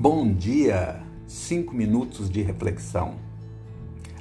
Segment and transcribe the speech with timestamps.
[0.00, 0.98] Bom dia!
[1.26, 3.16] Cinco minutos de reflexão.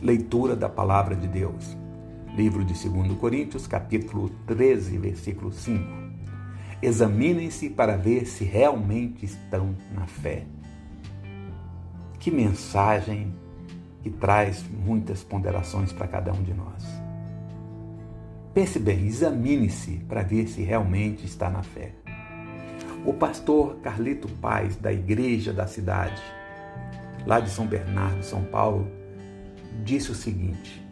[0.02, 1.78] Leitura da Palavra de Deus.
[2.36, 5.82] Livro de 2 Coríntios, capítulo 13, versículo 5.
[6.82, 10.44] Examinem-se para ver se realmente estão na fé.
[12.20, 13.34] Que mensagem
[14.04, 16.84] que traz muitas ponderações para cada um de nós.
[18.54, 21.94] Pense bem, examine-se para ver se realmente está na fé.
[23.06, 26.22] O pastor Carlito Paz, da igreja da cidade,
[27.26, 28.88] lá de São Bernardo, São Paulo,
[29.84, 30.86] disse o seguinte: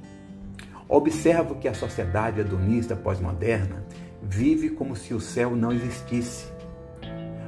[0.87, 3.85] Observo que a sociedade hedonista pós-moderna
[4.23, 6.47] vive como se o céu não existisse.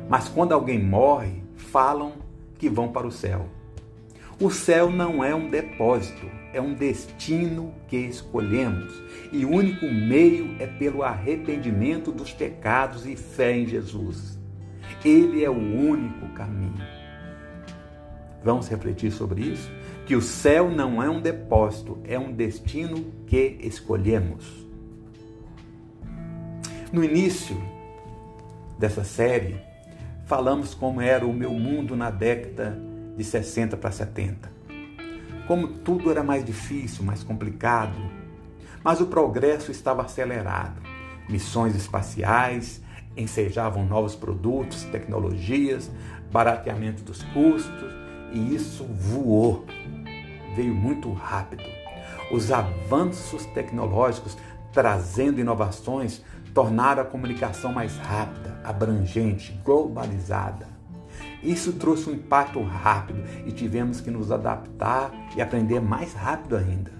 [0.09, 2.13] Mas quando alguém morre, falam
[2.57, 3.47] que vão para o céu.
[4.41, 8.93] O céu não é um depósito, é um destino que escolhemos,
[9.31, 14.38] e o único meio é pelo arrependimento dos pecados e fé em Jesus.
[15.03, 16.85] Ele é o único caminho.
[18.43, 19.69] Vamos refletir sobre isso?
[20.05, 24.67] Que o céu não é um depósito, é um destino que escolhemos.
[26.91, 27.55] No início
[28.79, 29.61] dessa série,
[30.25, 32.79] falamos como era o meu mundo na década
[33.15, 34.49] de 60 para 70.
[35.45, 37.99] Como tudo era mais difícil, mais complicado,
[38.83, 40.81] mas o progresso estava acelerado.
[41.27, 42.81] Missões espaciais,
[43.19, 45.91] ensejavam novos produtos, tecnologias,
[46.31, 47.93] barateamento dos custos,
[48.31, 49.65] e isso voou.
[50.55, 51.63] Veio muito rápido.
[52.31, 54.37] Os avanços tecnológicos
[54.71, 56.21] trazendo inovações
[56.53, 60.67] tornaram a comunicação mais rápida, abrangente, globalizada.
[61.41, 66.91] Isso trouxe um impacto rápido e tivemos que nos adaptar e aprender mais rápido ainda.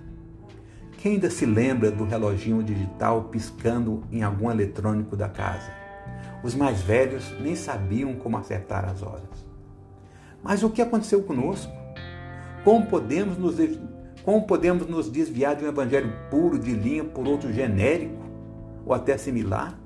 [0.98, 5.72] Quem ainda se lembra do reloginho digital piscando em algum eletrônico da casa?
[6.44, 9.50] Os mais velhos nem sabiam como acertar as horas.
[10.42, 11.72] Mas o que aconteceu conosco?
[12.64, 13.56] Como podemos nos,
[14.24, 18.24] como podemos nos desviar de um evangelho puro de linha por outro genérico
[18.86, 19.78] ou até similar?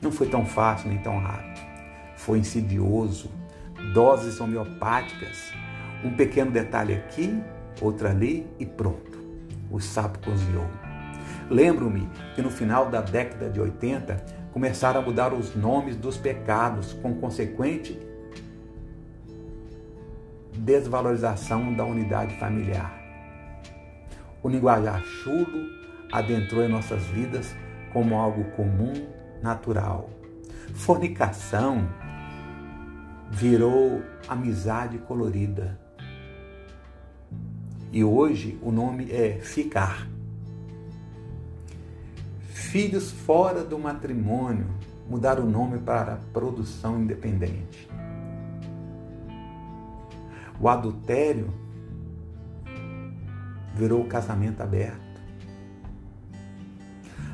[0.00, 1.60] Não foi tão fácil nem tão rápido.
[2.16, 3.30] Foi insidioso,
[3.92, 5.52] doses homeopáticas,
[6.04, 7.42] um pequeno detalhe aqui,
[7.80, 9.18] outro ali e pronto.
[9.70, 10.87] O sapo cozinhou.
[11.50, 14.16] Lembro-me que no final da década de 80
[14.52, 17.98] começaram a mudar os nomes dos pecados, com consequente
[20.52, 22.92] desvalorização da unidade familiar.
[24.42, 25.68] O linguajar chulo
[26.12, 27.54] adentrou em nossas vidas
[27.92, 28.92] como algo comum,
[29.42, 30.10] natural.
[30.74, 31.88] Fornicação
[33.30, 35.78] virou amizade colorida.
[37.90, 40.06] E hoje o nome é ficar
[42.68, 44.66] filhos fora do matrimônio
[45.08, 47.88] mudar o nome para produção independente.
[50.60, 51.48] O adultério
[53.74, 54.98] virou casamento aberto.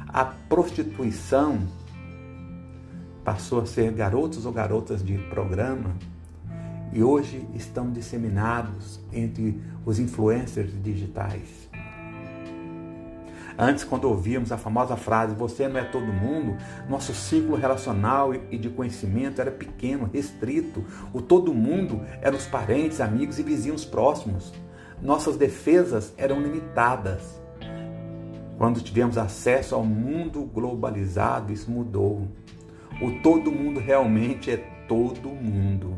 [0.06, 1.66] A prostituição
[3.24, 5.96] passou a ser garotos ou garotas de programa
[6.92, 11.68] e hoje estão disseminados entre os influencers digitais.
[13.58, 16.56] Antes, quando ouvíamos a famosa frase Você não é todo mundo,
[16.88, 20.84] nosso ciclo relacional e de conhecimento era pequeno, restrito.
[21.12, 24.52] O todo mundo eram os parentes, amigos e vizinhos próximos.
[25.00, 27.40] Nossas defesas eram limitadas.
[28.56, 32.28] Quando tivemos acesso ao mundo globalizado, isso mudou.
[33.02, 34.56] O todo mundo realmente é
[34.88, 35.96] todo mundo.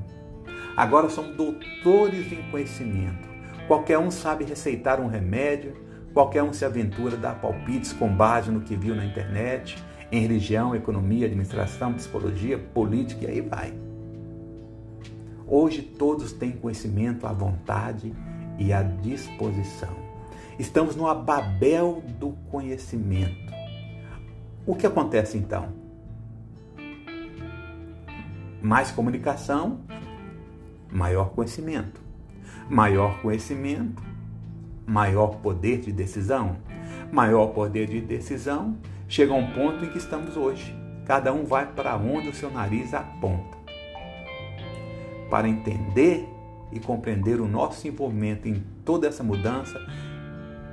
[0.76, 3.28] Agora somos doutores em conhecimento.
[3.66, 5.85] Qualquer um sabe receitar um remédio,
[6.16, 9.76] Qualquer um se aventura dar palpites com base no que viu na internet,
[10.10, 13.74] em religião, economia, administração, psicologia, política e aí vai.
[15.46, 18.14] Hoje todos têm conhecimento à vontade
[18.58, 19.94] e à disposição.
[20.58, 23.52] Estamos no ababel do conhecimento.
[24.66, 25.68] O que acontece então?
[28.62, 29.80] Mais comunicação,
[30.90, 32.00] maior conhecimento.
[32.70, 34.15] Maior conhecimento,
[34.86, 36.56] maior poder de decisão?
[37.10, 38.76] Maior poder de decisão
[39.08, 40.74] chega a um ponto em que estamos hoje.
[41.04, 43.56] Cada um vai para onde o seu nariz aponta.
[45.30, 46.28] Para entender
[46.72, 49.78] e compreender o nosso envolvimento em toda essa mudança,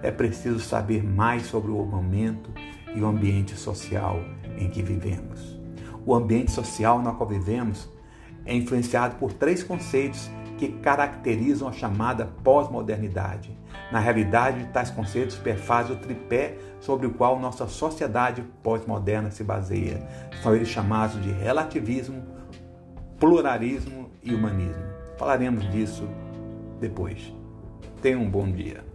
[0.01, 2.51] é preciso saber mais sobre o momento
[2.95, 4.19] e o ambiente social
[4.57, 5.59] em que vivemos.
[6.05, 7.89] O ambiente social no qual vivemos
[8.45, 10.29] é influenciado por três conceitos
[10.67, 13.57] que caracterizam a chamada pós-modernidade.
[13.91, 20.07] Na realidade, tais conceitos perfazem o tripé sobre o qual nossa sociedade pós-moderna se baseia.
[20.41, 22.23] São eles chamados de relativismo,
[23.19, 24.83] pluralismo e humanismo.
[25.17, 26.07] Falaremos disso
[26.79, 27.33] depois.
[28.01, 28.92] Tenha um bom dia.